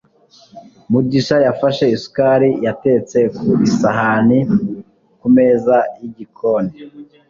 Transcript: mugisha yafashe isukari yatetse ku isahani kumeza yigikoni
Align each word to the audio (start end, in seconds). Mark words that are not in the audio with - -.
mugisha 0.91 1.35
yafashe 1.45 1.83
isukari 1.95 2.49
yatetse 2.65 3.19
ku 3.37 3.43
isahani 3.67 4.39
kumeza 5.19 5.77
yigikoni 5.99 6.71